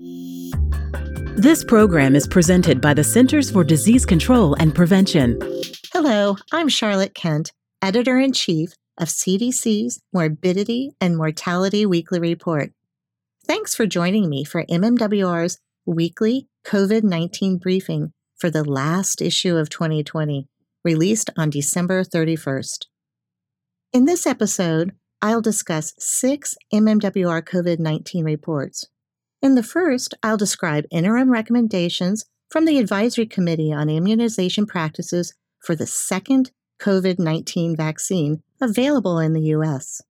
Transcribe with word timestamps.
This 0.00 1.64
program 1.64 2.14
is 2.14 2.28
presented 2.28 2.80
by 2.80 2.94
the 2.94 3.02
Centers 3.02 3.50
for 3.50 3.64
Disease 3.64 4.06
Control 4.06 4.54
and 4.54 4.72
Prevention. 4.72 5.40
Hello, 5.92 6.36
I'm 6.52 6.68
Charlotte 6.68 7.14
Kent, 7.14 7.52
Editor 7.82 8.18
in 8.18 8.32
Chief 8.32 8.74
of 8.96 9.08
CDC's 9.08 10.00
Morbidity 10.12 10.92
and 11.00 11.16
Mortality 11.16 11.84
Weekly 11.84 12.20
Report. 12.20 12.70
Thanks 13.44 13.74
for 13.74 13.86
joining 13.86 14.28
me 14.28 14.44
for 14.44 14.64
MMWR's 14.66 15.58
weekly 15.84 16.46
COVID 16.64 17.02
19 17.02 17.58
briefing 17.58 18.12
for 18.36 18.50
the 18.50 18.62
last 18.62 19.20
issue 19.20 19.56
of 19.56 19.68
2020, 19.68 20.46
released 20.84 21.30
on 21.36 21.50
December 21.50 22.04
31st. 22.04 22.86
In 23.92 24.04
this 24.04 24.28
episode, 24.28 24.92
I'll 25.20 25.42
discuss 25.42 25.94
six 25.98 26.54
MMWR 26.72 27.42
COVID 27.42 27.80
19 27.80 28.24
reports. 28.24 28.86
In 29.40 29.54
the 29.54 29.62
first, 29.62 30.14
I'll 30.22 30.36
describe 30.36 30.86
interim 30.90 31.30
recommendations 31.30 32.24
from 32.50 32.64
the 32.64 32.78
Advisory 32.78 33.26
Committee 33.26 33.72
on 33.72 33.88
Immunization 33.88 34.66
Practices 34.66 35.32
for 35.60 35.76
the 35.76 35.86
second 35.86 36.50
COVID 36.80 37.20
19 37.20 37.76
vaccine 37.76 38.42
available 38.60 39.18
in 39.20 39.34
the 39.34 39.42
U.S. 39.42 40.02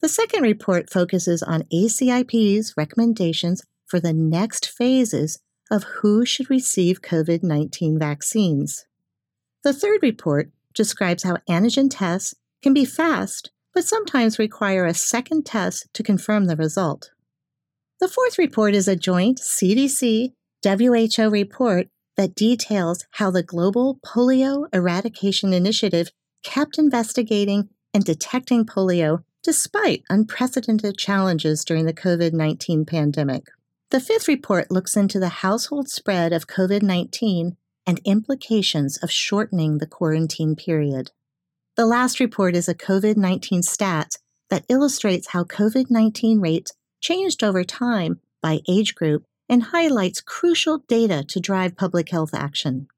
The 0.00 0.08
second 0.08 0.42
report 0.42 0.88
focuses 0.88 1.42
on 1.42 1.64
ACIP's 1.72 2.74
recommendations 2.76 3.62
for 3.86 3.98
the 3.98 4.12
next 4.12 4.68
phases 4.68 5.40
of 5.70 5.84
who 5.84 6.24
should 6.24 6.50
receive 6.50 7.02
COVID 7.02 7.42
19 7.42 7.98
vaccines. 7.98 8.86
The 9.64 9.72
third 9.72 10.00
report 10.02 10.50
describes 10.74 11.24
how 11.24 11.38
antigen 11.48 11.88
tests 11.90 12.34
can 12.62 12.72
be 12.72 12.84
fast, 12.84 13.50
but 13.72 13.84
sometimes 13.84 14.38
require 14.38 14.84
a 14.84 14.94
second 14.94 15.44
test 15.44 15.88
to 15.94 16.02
confirm 16.02 16.44
the 16.44 16.56
result. 16.56 17.10
The 18.00 18.08
fourth 18.08 18.38
report 18.38 18.74
is 18.74 18.88
a 18.88 18.96
joint 18.96 19.40
CDC 19.40 20.32
WHO 20.64 21.30
report 21.30 21.88
that 22.16 22.34
details 22.34 23.04
how 23.12 23.30
the 23.30 23.42
Global 23.42 23.98
Polio 24.04 24.66
Eradication 24.72 25.52
Initiative 25.52 26.10
kept 26.42 26.78
investigating 26.78 27.68
and 27.92 28.04
detecting 28.04 28.66
polio 28.66 29.22
despite 29.42 30.02
unprecedented 30.10 30.98
challenges 30.98 31.64
during 31.64 31.86
the 31.86 31.92
COVID 31.92 32.32
19 32.32 32.84
pandemic. 32.84 33.44
The 33.90 34.00
fifth 34.00 34.26
report 34.26 34.70
looks 34.70 34.96
into 34.96 35.20
the 35.20 35.28
household 35.28 35.88
spread 35.88 36.32
of 36.32 36.48
COVID 36.48 36.82
19 36.82 37.56
and 37.86 38.00
implications 38.04 38.96
of 38.98 39.10
shortening 39.10 39.78
the 39.78 39.86
quarantine 39.86 40.56
period. 40.56 41.12
The 41.76 41.86
last 41.86 42.18
report 42.18 42.56
is 42.56 42.68
a 42.68 42.74
COVID 42.74 43.16
19 43.16 43.62
stat 43.62 44.16
that 44.50 44.64
illustrates 44.68 45.28
how 45.28 45.44
COVID 45.44 45.90
19 45.90 46.40
rates 46.40 46.72
changed 47.04 47.44
over 47.44 47.62
time 47.62 48.18
by 48.42 48.60
age 48.66 48.94
group 48.94 49.24
and 49.48 49.64
highlights 49.64 50.22
crucial 50.22 50.78
data 50.88 51.22
to 51.28 51.38
drive 51.38 51.76
public 51.76 52.08
health 52.08 52.32
action. 52.32 52.88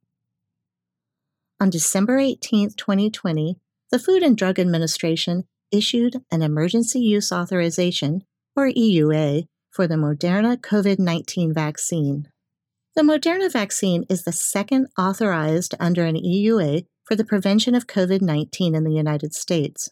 On 1.61 1.71
December 1.71 2.19
18, 2.19 2.71
2020, 2.77 3.57
the 3.91 3.99
Food 3.99 4.23
and 4.23 4.37
Drug 4.37 4.61
Administration 4.61 5.45
issued 5.73 6.23
an 6.31 6.43
emergency 6.43 7.01
use 7.01 7.33
authorization, 7.33 8.23
or 8.55 8.69
EUA, 8.69 9.47
for 9.71 9.89
the 9.89 9.97
Moderna 9.97 10.57
COVID 10.57 10.99
19 10.99 11.53
vaccine. 11.53 12.29
The 12.95 13.03
Moderna 13.03 13.53
vaccine 13.53 14.05
is 14.09 14.23
the 14.23 14.33
second 14.33 14.87
authorized 14.97 15.75
under 15.81 16.05
an 16.05 16.17
EUA 16.17 16.87
for 17.05 17.17
the 17.17 17.25
prevention 17.25 17.75
of 17.75 17.87
COVID 17.87 18.23
19 18.23 18.75
in 18.75 18.85
the 18.85 18.93
United 18.93 19.35
States. 19.35 19.91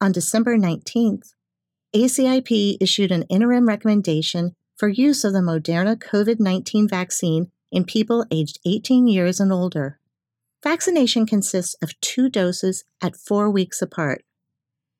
On 0.00 0.10
December 0.10 0.56
19th, 0.56 1.32
ACIP 1.94 2.78
issued 2.80 3.12
an 3.12 3.22
interim 3.24 3.68
recommendation 3.68 4.54
for 4.76 4.88
use 4.88 5.24
of 5.24 5.32
the 5.32 5.40
Moderna 5.40 5.96
COVID 5.96 6.40
19 6.40 6.88
vaccine 6.88 7.50
in 7.70 7.84
people 7.84 8.26
aged 8.30 8.58
18 8.66 9.06
years 9.06 9.40
and 9.40 9.52
older. 9.52 9.98
Vaccination 10.62 11.26
consists 11.26 11.74
of 11.82 11.98
two 12.00 12.28
doses 12.28 12.84
at 13.02 13.16
four 13.16 13.50
weeks 13.50 13.80
apart. 13.80 14.24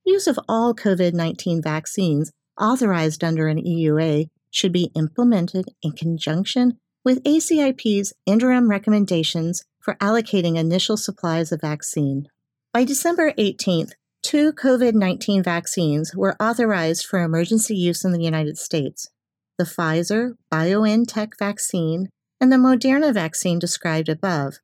Use 0.04 0.26
of 0.26 0.38
all 0.48 0.74
COVID 0.74 1.12
19 1.12 1.60
vaccines 1.60 2.32
authorized 2.60 3.24
under 3.24 3.48
an 3.48 3.62
EUA 3.62 4.28
should 4.50 4.72
be 4.72 4.90
implemented 4.94 5.66
in 5.82 5.92
conjunction 5.92 6.78
with 7.04 7.22
ACIP's 7.24 8.12
interim 8.24 8.70
recommendations 8.70 9.64
for 9.80 9.96
allocating 9.96 10.56
initial 10.56 10.96
supplies 10.96 11.52
of 11.52 11.60
vaccine. 11.60 12.28
By 12.72 12.84
December 12.84 13.32
18th, 13.32 13.92
two 14.26 14.52
COVID 14.52 14.94
19 14.94 15.40
vaccines 15.44 16.12
were 16.12 16.34
authorized 16.42 17.06
for 17.06 17.22
emergency 17.22 17.76
use 17.76 18.04
in 18.04 18.10
the 18.10 18.24
United 18.24 18.58
States 18.58 19.08
the 19.56 19.62
Pfizer 19.62 20.32
BioNTech 20.50 21.38
vaccine 21.38 22.08
and 22.40 22.50
the 22.52 22.56
Moderna 22.56 23.14
vaccine 23.14 23.60
described 23.60 24.08
above. 24.08 24.54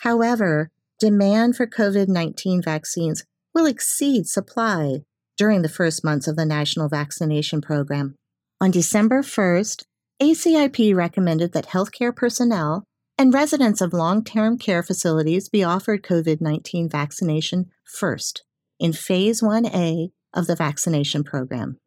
However, 0.00 0.70
demand 1.00 1.56
for 1.56 1.66
COVID 1.66 2.08
19 2.08 2.60
vaccines 2.60 3.24
will 3.54 3.64
exceed 3.64 4.28
supply 4.28 4.98
during 5.38 5.62
the 5.62 5.70
first 5.70 6.04
months 6.04 6.28
of 6.28 6.36
the 6.36 6.44
national 6.44 6.90
vaccination 6.90 7.62
program. 7.62 8.16
On 8.60 8.70
December 8.70 9.22
1st, 9.22 9.84
ACIP 10.20 10.94
recommended 10.94 11.54
that 11.54 11.68
healthcare 11.68 12.14
personnel 12.14 12.84
and 13.16 13.32
residents 13.32 13.80
of 13.80 13.94
long 13.94 14.22
term 14.22 14.58
care 14.58 14.82
facilities 14.82 15.48
be 15.48 15.64
offered 15.64 16.02
COVID 16.02 16.42
19 16.42 16.90
vaccination 16.90 17.70
first 17.86 18.44
in 18.84 18.92
Phase 18.92 19.40
1A 19.40 20.10
of 20.34 20.46
the 20.46 20.54
vaccination 20.54 21.24
program. 21.24 21.80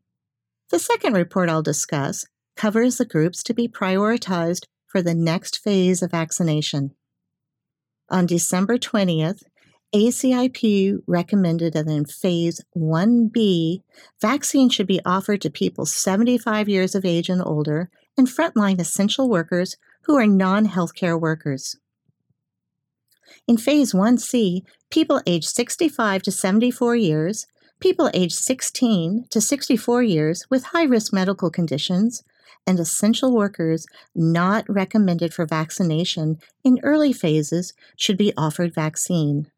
The 0.71 0.79
second 0.79 1.13
report 1.13 1.47
I'll 1.47 1.61
discuss 1.61 2.25
covers 2.55 2.97
the 2.97 3.05
groups 3.05 3.43
to 3.43 3.53
be 3.53 3.67
prioritized 3.67 4.65
for 4.87 5.03
the 5.03 5.13
next 5.13 5.59
phase 5.59 6.01
of 6.01 6.09
vaccination. 6.09 6.95
On 8.09 8.25
December 8.25 8.79
20th, 8.79 9.43
ACIP 9.93 10.97
recommended 11.05 11.73
that 11.73 11.85
in 11.85 12.05
Phase 12.05 12.61
1B, 12.75 13.83
vaccine 14.19 14.67
should 14.67 14.87
be 14.87 14.99
offered 15.05 15.41
to 15.41 15.51
people 15.51 15.85
75 15.85 16.67
years 16.67 16.95
of 16.95 17.05
age 17.05 17.29
and 17.29 17.43
older 17.45 17.91
and 18.17 18.25
frontline 18.27 18.79
essential 18.79 19.29
workers 19.29 19.77
who 20.05 20.17
are 20.17 20.25
non 20.25 20.65
healthcare 20.65 21.21
workers. 21.21 21.75
In 23.47 23.57
Phase 23.57 23.93
1C, 23.93 24.61
people 24.89 25.21
aged 25.25 25.49
65 25.49 26.21
to 26.23 26.31
74 26.31 26.95
years, 26.95 27.47
people 27.79 28.09
aged 28.13 28.35
16 28.35 29.25
to 29.29 29.41
64 29.41 30.03
years 30.03 30.45
with 30.49 30.65
high 30.65 30.83
risk 30.83 31.13
medical 31.13 31.49
conditions, 31.49 32.23
and 32.65 32.79
essential 32.79 33.33
workers 33.33 33.85
not 34.13 34.65
recommended 34.67 35.33
for 35.33 35.45
vaccination 35.45 36.37
in 36.63 36.79
early 36.83 37.13
phases 37.13 37.73
should 37.95 38.17
be 38.17 38.33
offered 38.35 38.73
vaccine. 38.73 39.49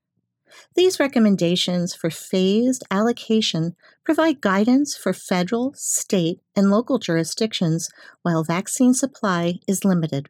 These 0.76 1.00
recommendations 1.00 1.94
for 1.94 2.10
phased 2.10 2.84
allocation 2.90 3.76
provide 4.04 4.42
guidance 4.42 4.96
for 4.96 5.14
federal, 5.14 5.74
state, 5.76 6.40
and 6.56 6.72
local 6.72 7.00
jurisdictions 7.00 7.90
while 8.24 8.44
vaccine 8.44 8.94
supply 8.94 9.60
is 9.68 9.86
limited. 9.86 10.30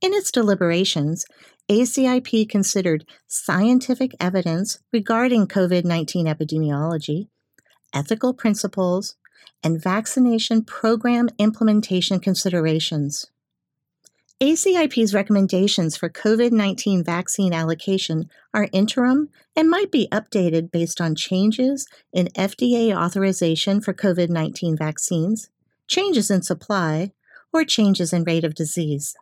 In 0.00 0.14
its 0.14 0.30
deliberations, 0.30 1.26
ACIP 1.70 2.48
considered 2.48 3.04
scientific 3.28 4.10
evidence 4.18 4.80
regarding 4.92 5.46
COVID 5.46 5.84
19 5.84 6.26
epidemiology, 6.26 7.28
ethical 7.94 8.34
principles, 8.34 9.14
and 9.62 9.80
vaccination 9.80 10.64
program 10.64 11.28
implementation 11.38 12.18
considerations. 12.18 13.30
ACIP's 14.42 15.14
recommendations 15.14 15.96
for 15.96 16.08
COVID 16.08 16.50
19 16.50 17.04
vaccine 17.04 17.52
allocation 17.52 18.28
are 18.52 18.66
interim 18.72 19.28
and 19.54 19.70
might 19.70 19.92
be 19.92 20.08
updated 20.10 20.72
based 20.72 21.00
on 21.00 21.14
changes 21.14 21.86
in 22.12 22.26
FDA 22.36 22.92
authorization 22.92 23.80
for 23.80 23.94
COVID 23.94 24.28
19 24.28 24.76
vaccines, 24.76 25.50
changes 25.86 26.32
in 26.32 26.42
supply, 26.42 27.12
or 27.52 27.64
changes 27.64 28.12
in 28.12 28.24
rate 28.24 28.42
of 28.42 28.56
disease. 28.56 29.14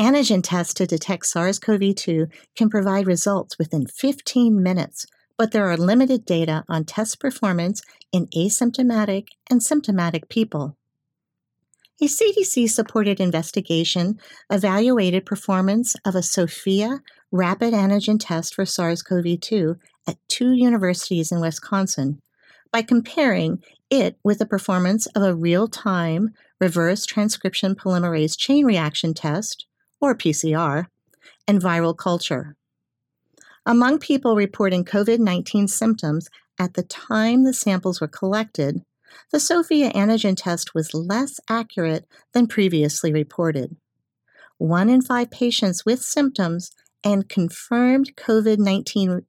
Antigen 0.00 0.42
tests 0.42 0.74
to 0.74 0.86
detect 0.86 1.26
SARS 1.26 1.58
CoV 1.58 1.94
2 1.94 2.26
can 2.56 2.68
provide 2.68 3.06
results 3.06 3.58
within 3.58 3.86
15 3.86 4.62
minutes 4.62 5.06
but 5.42 5.50
there 5.50 5.68
are 5.68 5.76
limited 5.76 6.24
data 6.24 6.64
on 6.68 6.84
test 6.84 7.18
performance 7.18 7.82
in 8.12 8.26
asymptomatic 8.28 9.26
and 9.50 9.60
symptomatic 9.60 10.28
people. 10.28 10.76
A 12.00 12.04
CDC 12.04 12.70
supported 12.70 13.18
investigation 13.18 14.20
evaluated 14.50 15.26
performance 15.26 15.96
of 16.04 16.14
a 16.14 16.22
Sofia 16.22 17.00
rapid 17.32 17.74
antigen 17.74 18.18
test 18.20 18.54
for 18.54 18.64
SARS 18.64 19.02
CoV 19.02 19.40
2 19.40 19.76
at 20.06 20.16
two 20.28 20.52
universities 20.52 21.32
in 21.32 21.40
Wisconsin 21.40 22.20
by 22.72 22.82
comparing 22.82 23.62
it 23.90 24.16
with 24.24 24.38
the 24.38 24.46
performance 24.46 25.06
of 25.06 25.22
a 25.22 25.34
real 25.34 25.68
time 25.68 26.30
reverse 26.62 27.04
transcription 27.04 27.74
polymerase 27.74 28.38
chain 28.38 28.64
reaction 28.64 29.12
test, 29.12 29.66
or 30.00 30.14
PCR, 30.14 30.86
and 31.48 31.60
viral 31.60 31.96
culture. 31.96 32.54
Among 33.66 33.98
people 33.98 34.36
reporting 34.36 34.84
COVID 34.84 35.18
19 35.18 35.66
symptoms 35.66 36.28
at 36.60 36.74
the 36.74 36.84
time 36.84 37.42
the 37.42 37.52
samples 37.52 38.00
were 38.00 38.06
collected, 38.06 38.82
the 39.32 39.40
Sofia 39.40 39.90
antigen 39.90 40.36
test 40.36 40.72
was 40.72 40.94
less 40.94 41.40
accurate 41.48 42.06
than 42.32 42.46
previously 42.46 43.12
reported. 43.12 43.76
One 44.58 44.88
in 44.88 45.02
five 45.02 45.32
patients 45.32 45.84
with 45.84 46.00
symptoms 46.00 46.70
and 47.02 47.28
confirmed 47.28 48.12
COVID 48.14 48.58
19 48.58 49.26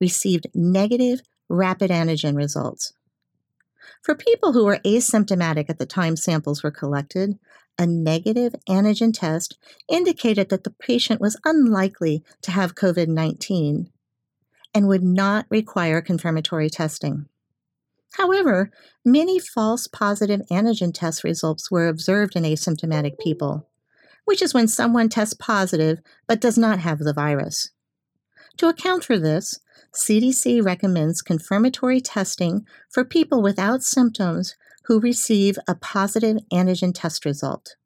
received 0.00 0.48
negative 0.52 1.20
rapid 1.48 1.92
antigen 1.92 2.36
results. 2.36 2.92
For 4.02 4.14
people 4.14 4.52
who 4.52 4.64
were 4.64 4.80
asymptomatic 4.84 5.68
at 5.68 5.78
the 5.78 5.86
time 5.86 6.16
samples 6.16 6.62
were 6.62 6.70
collected, 6.70 7.38
a 7.78 7.86
negative 7.86 8.54
antigen 8.68 9.12
test 9.12 9.58
indicated 9.88 10.48
that 10.48 10.64
the 10.64 10.70
patient 10.70 11.20
was 11.20 11.40
unlikely 11.44 12.22
to 12.42 12.50
have 12.50 12.74
COVID 12.74 13.08
19 13.08 13.90
and 14.74 14.88
would 14.88 15.02
not 15.02 15.46
require 15.50 16.00
confirmatory 16.00 16.68
testing. 16.68 17.26
However, 18.14 18.70
many 19.04 19.38
false 19.40 19.86
positive 19.88 20.42
antigen 20.50 20.92
test 20.94 21.24
results 21.24 21.70
were 21.70 21.88
observed 21.88 22.36
in 22.36 22.44
asymptomatic 22.44 23.18
people, 23.18 23.68
which 24.24 24.40
is 24.40 24.54
when 24.54 24.68
someone 24.68 25.08
tests 25.08 25.34
positive 25.34 26.00
but 26.26 26.40
does 26.40 26.56
not 26.56 26.78
have 26.78 27.00
the 27.00 27.12
virus. 27.12 27.70
To 28.58 28.68
account 28.68 29.04
for 29.04 29.18
this, 29.18 29.58
CDC 29.94 30.64
recommends 30.64 31.22
confirmatory 31.22 32.00
testing 32.00 32.66
for 32.90 33.04
people 33.04 33.40
without 33.40 33.82
symptoms 33.82 34.56
who 34.84 35.00
receive 35.00 35.58
a 35.68 35.74
positive 35.74 36.38
antigen 36.52 36.92
test 36.94 37.24
result. 37.24 37.76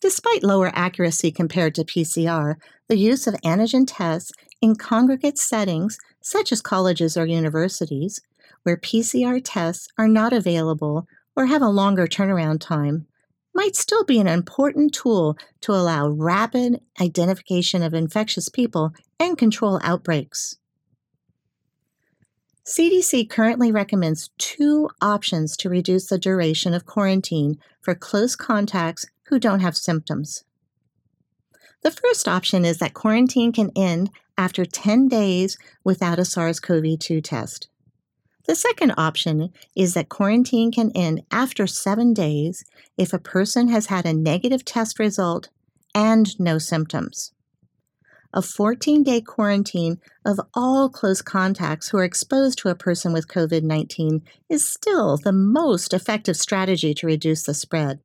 Despite 0.00 0.42
lower 0.42 0.72
accuracy 0.74 1.30
compared 1.30 1.74
to 1.76 1.84
PCR, 1.84 2.56
the 2.88 2.98
use 2.98 3.26
of 3.26 3.34
antigen 3.44 3.84
tests 3.86 4.32
in 4.60 4.74
congregate 4.74 5.38
settings, 5.38 5.98
such 6.20 6.50
as 6.50 6.60
colleges 6.60 7.16
or 7.16 7.26
universities, 7.26 8.20
where 8.64 8.76
PCR 8.76 9.40
tests 9.42 9.88
are 9.98 10.08
not 10.08 10.32
available 10.32 11.06
or 11.36 11.46
have 11.46 11.62
a 11.62 11.68
longer 11.68 12.06
turnaround 12.06 12.60
time, 12.60 13.06
might 13.58 13.74
still 13.74 14.04
be 14.04 14.20
an 14.20 14.28
important 14.28 14.94
tool 14.94 15.36
to 15.60 15.72
allow 15.72 16.08
rapid 16.08 16.80
identification 17.00 17.82
of 17.82 17.92
infectious 17.92 18.48
people 18.48 18.92
and 19.18 19.36
control 19.36 19.80
outbreaks. 19.82 20.58
CDC 22.64 23.28
currently 23.28 23.72
recommends 23.72 24.30
two 24.38 24.88
options 25.02 25.56
to 25.56 25.68
reduce 25.68 26.06
the 26.06 26.18
duration 26.18 26.72
of 26.72 26.86
quarantine 26.86 27.58
for 27.80 27.96
close 27.96 28.36
contacts 28.36 29.06
who 29.24 29.40
don't 29.40 29.58
have 29.58 29.76
symptoms. 29.76 30.44
The 31.82 31.90
first 31.90 32.28
option 32.28 32.64
is 32.64 32.78
that 32.78 32.94
quarantine 32.94 33.50
can 33.50 33.72
end 33.74 34.10
after 34.36 34.64
10 34.64 35.08
days 35.08 35.58
without 35.82 36.20
a 36.20 36.24
SARS 36.24 36.60
CoV 36.60 36.96
2 37.00 37.20
test. 37.20 37.68
The 38.48 38.56
second 38.56 38.94
option 38.96 39.52
is 39.76 39.94
that 39.94 40.08
quarantine 40.08 40.72
can 40.72 40.90
end 40.96 41.22
after 41.30 41.68
seven 41.68 42.12
days 42.12 42.64
if 42.96 43.12
a 43.12 43.18
person 43.20 43.68
has 43.68 43.86
had 43.86 44.04
a 44.04 44.12
negative 44.12 44.64
test 44.64 44.98
result 44.98 45.50
and 45.94 46.38
no 46.40 46.58
symptoms 46.58 47.32
a 48.32 48.42
14 48.42 49.02
day 49.02 49.20
quarantine 49.20 49.98
of 50.24 50.38
all 50.54 50.88
close 50.88 51.22
contacts 51.22 51.88
who 51.88 51.98
are 51.98 52.04
exposed 52.04 52.58
to 52.58 52.68
a 52.68 52.74
person 52.74 53.12
with 53.12 53.28
COVID 53.28 53.62
19 53.62 54.22
is 54.48 54.68
still 54.68 55.16
the 55.16 55.32
most 55.32 55.94
effective 55.94 56.36
strategy 56.36 56.92
to 56.94 57.06
reduce 57.06 57.44
the 57.44 57.54
spread. 57.54 58.00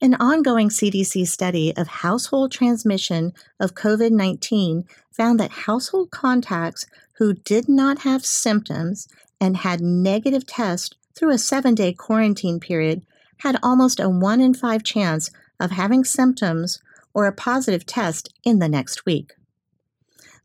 An 0.00 0.14
ongoing 0.14 0.70
CDC 0.70 1.26
study 1.26 1.76
of 1.76 1.86
household 1.86 2.52
transmission 2.52 3.32
of 3.60 3.74
COVID 3.74 4.12
19 4.12 4.84
found 5.12 5.38
that 5.38 5.50
household 5.50 6.10
contacts 6.10 6.86
who 7.18 7.34
did 7.34 7.68
not 7.68 8.00
have 8.00 8.24
symptoms 8.24 9.06
and 9.40 9.58
had 9.58 9.80
negative 9.80 10.46
tests 10.46 10.90
through 11.14 11.30
a 11.30 11.38
seven 11.38 11.74
day 11.74 11.92
quarantine 11.92 12.60
period 12.60 13.02
had 13.38 13.58
almost 13.62 14.00
a 14.00 14.08
1 14.08 14.40
in 14.40 14.54
5 14.54 14.82
chance 14.82 15.30
of 15.60 15.70
having 15.70 16.04
symptoms 16.04 16.80
or 17.12 17.26
a 17.26 17.32
positive 17.32 17.86
test 17.86 18.32
in 18.44 18.58
the 18.58 18.68
next 18.68 19.06
week. 19.06 19.32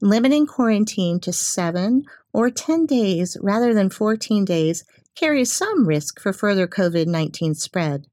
Limiting 0.01 0.45
quarantine 0.45 1.19
to 1.19 1.33
7 1.33 2.06
or 2.31 2.50
10 2.50 2.86
days 2.86 3.36
rather 3.41 3.74
than 3.74 3.89
14 3.89 4.45
days 4.45 4.86
carries 5.15 5.51
some 5.51 5.88
risk 5.88 6.19
for 6.19 6.31
further 6.31 6.68
COVID 6.68 7.07
19 7.07 7.56
spread. 7.56 8.07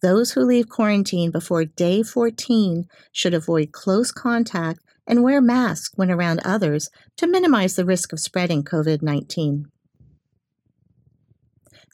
Those 0.00 0.32
who 0.32 0.42
leave 0.42 0.68
quarantine 0.68 1.30
before 1.30 1.64
day 1.64 2.02
14 2.02 2.86
should 3.10 3.34
avoid 3.34 3.72
close 3.72 4.12
contact 4.12 4.80
and 5.06 5.24
wear 5.24 5.40
masks 5.40 5.90
when 5.96 6.10
around 6.10 6.40
others 6.44 6.90
to 7.16 7.26
minimize 7.26 7.74
the 7.74 7.84
risk 7.84 8.12
of 8.12 8.20
spreading 8.20 8.62
COVID 8.62 9.02
19. 9.02 9.71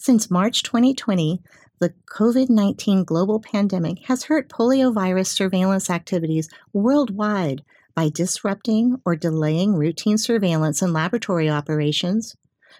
Since 0.01 0.31
March 0.31 0.63
2020, 0.63 1.43
the 1.81 1.93
COVID 2.07 2.49
19 2.49 3.03
global 3.03 3.41
pandemic 3.41 3.99
has 4.07 4.25
hurt 4.25 4.49
poliovirus 4.49 5.27
surveillance 5.27 5.91
activities 5.91 6.49
worldwide 6.73 7.65
by 7.97 8.09
disrupting 8.09 9.01
or 9.05 9.17
delaying 9.17 9.75
routine 9.75 10.17
surveillance 10.17 10.83
and 10.83 10.93
laboratory 10.93 11.51
operations, 11.51 12.37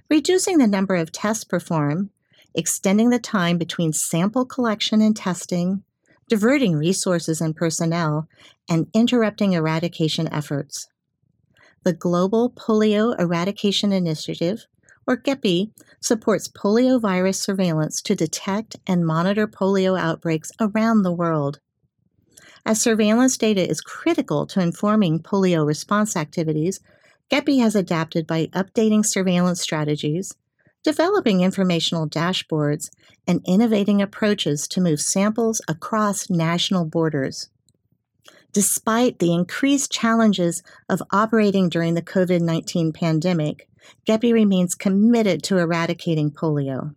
reducing 0.09 0.59
the 0.59 0.69
number 0.69 0.95
of 0.95 1.11
tests 1.11 1.43
performed, 1.43 2.11
extending 2.55 3.11
the 3.11 3.19
time 3.19 3.59
between 3.59 3.93
sample 3.93 4.45
collection 4.45 5.03
and 5.03 5.17
testing, 5.17 5.83
diverting 6.29 6.77
resources 6.77 7.41
and 7.41 7.57
personnel, 7.57 8.29
and 8.71 8.87
interrupting 8.95 9.55
eradication 9.55 10.33
efforts. 10.33 10.87
The 11.83 11.93
Global 11.93 12.51
Polio 12.51 13.19
Eradication 13.19 13.93
Initiative 13.93 14.67
or 15.09 15.17
GEPI, 15.17 15.71
supports 16.01 16.49
poliovirus 16.49 17.37
surveillance 17.37 18.03
to 18.03 18.15
detect 18.15 18.77
and 18.87 19.07
monitor 19.07 19.49
polio 19.49 19.99
outbreaks 19.99 20.53
around 20.61 21.03
the 21.03 21.13
world. 21.13 21.61
As 22.67 22.83
surveillance 22.83 23.39
data 23.39 23.67
is 23.67 23.81
critical 23.81 24.47
to 24.49 24.61
informing 24.61 25.21
polio 25.21 25.67
response 25.67 26.15
activities, 26.15 26.81
GEPI 27.33 27.61
has 27.61 27.75
adapted 27.75 28.27
by 28.27 28.47
updating 28.49 29.05
surveillance 29.05 29.63
strategies, 29.63 30.35
developing 30.85 31.41
informational 31.41 32.07
dashboards, 32.07 32.91
and 33.27 33.41
innovating 33.47 34.03
approaches 34.03 34.69
to 34.69 34.81
move 34.81 35.01
samples 35.01 35.63
across 35.69 36.29
national 36.29 36.85
borders. 36.85 37.49
Despite 38.53 39.19
the 39.19 39.33
increased 39.33 39.93
challenges 39.93 40.63
of 40.89 41.03
operating 41.11 41.69
during 41.69 41.95
the 41.95 42.03
COVID 42.03 42.41
19 42.41 42.93
pandemic, 42.93 43.69
GEPI 44.07 44.33
remains 44.33 44.75
committed 44.75 45.43
to 45.45 45.59
eradicating 45.59 46.31
polio. 46.31 46.95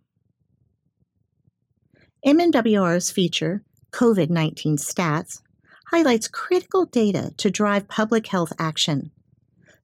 MMWR's 2.24 3.10
feature, 3.10 3.62
COVID 3.92 4.30
19 4.30 4.76
Stats, 4.76 5.42
highlights 5.92 6.26
critical 6.26 6.86
data 6.86 7.32
to 7.36 7.50
drive 7.50 7.86
public 7.86 8.28
health 8.28 8.52
action. 8.58 9.10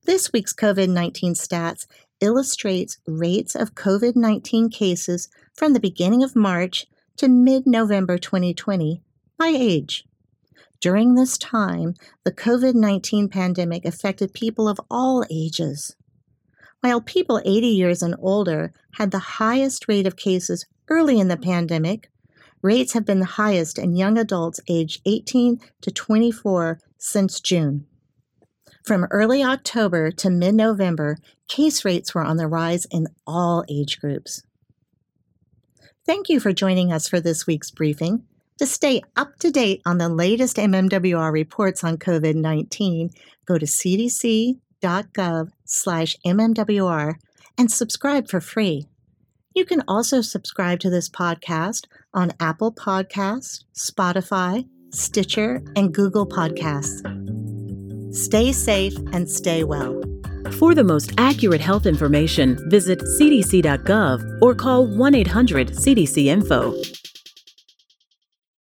This 0.07 0.33
week's 0.33 0.54
COVID 0.54 0.88
19 0.88 1.35
stats 1.35 1.87
illustrates 2.21 2.97
rates 3.07 3.54
of 3.54 3.75
COVID 3.75 4.16
19 4.16 4.71
cases 4.71 5.28
from 5.54 5.75
the 5.75 5.81
beginning 5.81 6.23
of 6.23 6.35
March 6.35 6.87
to 7.19 7.28
mid 7.28 7.66
November 7.66 8.16
2020 8.16 9.02
by 9.37 9.49
age. 9.49 10.08
During 10.80 11.14
this 11.14 11.37
time, 11.37 11.94
the 12.25 12.32
COVID 12.32 12.75
19 12.75 13.28
pandemic 13.28 13.85
affected 13.85 14.32
people 14.32 14.68
of 14.68 14.80
all 14.90 15.25
ages. 15.30 15.97
While 16.80 17.00
people 17.00 17.40
80 17.44 17.66
years 17.66 18.02
and 18.02 18.14
older 18.20 18.73
had 18.94 19.11
the 19.11 19.18
highest 19.18 19.88
rate 19.88 20.06
of 20.06 20.16
cases 20.16 20.66
early 20.88 21.18
in 21.18 21.26
the 21.26 21.37
pandemic, 21.37 22.11
rates 22.62 22.92
have 22.92 23.04
been 23.04 23.18
the 23.18 23.26
highest 23.26 23.78
in 23.78 23.97
young 23.97 24.16
adults 24.16 24.61
aged 24.68 25.02
18 25.04 25.61
to 25.80 25.90
24 25.90 26.78
since 26.97 27.40
June. 27.40 27.87
From 28.85 29.04
early 29.11 29.42
October 29.42 30.12
to 30.12 30.30
mid 30.30 30.54
November, 30.54 31.18
case 31.49 31.85
rates 31.85 32.14
were 32.14 32.25
on 32.25 32.37
the 32.37 32.47
rise 32.47 32.87
in 32.87 33.08
all 33.26 33.64
age 33.68 34.00
groups. 34.00 34.42
Thank 36.06 36.28
you 36.28 36.38
for 36.38 36.52
joining 36.52 36.92
us 36.92 37.08
for 37.08 37.20
this 37.20 37.47
week's 37.47 37.73
briefing. 37.73 38.23
To 38.59 38.67
stay 38.67 39.03
up 39.17 39.37
to 39.38 39.53
date 39.53 39.83
on 39.87 39.99
the 39.99 40.09
latest 40.09 40.57
MMWR 40.57 41.33
reports 41.33 41.85
on 41.85 41.97
COVID 41.97 42.35
19, 42.35 43.11
go 43.47 43.57
to 43.57 43.67
cdc.gov 43.67 45.50
slash 45.65 46.17
mmwr 46.27 47.15
and 47.57 47.71
subscribe 47.71 48.29
for 48.29 48.41
free. 48.41 48.88
You 49.55 49.65
can 49.65 49.83
also 49.87 50.21
subscribe 50.23 50.81
to 50.81 50.91
this 50.91 51.09
podcast 51.09 51.87
on 52.12 52.33
Apple 52.41 52.73
Podcasts, 52.73 53.62
Spotify, 53.77 54.67
Stitcher, 54.93 55.62
and 55.77 55.95
Google 55.95 56.27
Podcasts. 56.27 57.05
Stay 58.12 58.50
safe 58.50 58.97
and 59.12 59.31
stay 59.31 59.62
well. 59.62 60.03
For 60.53 60.75
the 60.75 60.85
most 60.85 61.12
accurate 61.19 61.61
health 61.61 61.87
information, 61.87 62.59
visit 62.69 62.99
cdc.gov 63.00 64.43
or 64.43 64.55
call 64.55 64.87
1 64.87 65.15
800 65.15 65.69
CDC 65.69 66.27
Info. 66.27 66.75